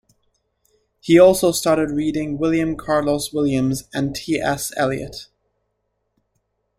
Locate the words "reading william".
1.91-2.75